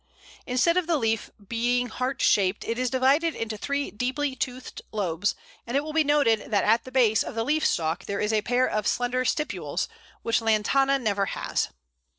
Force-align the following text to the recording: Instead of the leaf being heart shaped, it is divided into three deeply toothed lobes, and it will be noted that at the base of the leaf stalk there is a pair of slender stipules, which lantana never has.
Instead 0.47 0.77
of 0.77 0.87
the 0.87 0.97
leaf 0.97 1.29
being 1.47 1.85
heart 1.89 2.23
shaped, 2.23 2.63
it 2.63 2.79
is 2.79 2.89
divided 2.89 3.35
into 3.35 3.55
three 3.55 3.91
deeply 3.91 4.35
toothed 4.35 4.81
lobes, 4.91 5.35
and 5.67 5.77
it 5.77 5.83
will 5.83 5.93
be 5.93 6.03
noted 6.03 6.49
that 6.49 6.63
at 6.63 6.85
the 6.85 6.91
base 6.91 7.21
of 7.21 7.35
the 7.35 7.45
leaf 7.45 7.63
stalk 7.63 8.05
there 8.05 8.19
is 8.19 8.33
a 8.33 8.41
pair 8.41 8.67
of 8.67 8.87
slender 8.87 9.23
stipules, 9.23 9.87
which 10.23 10.41
lantana 10.41 10.97
never 10.97 11.27
has. 11.27 11.69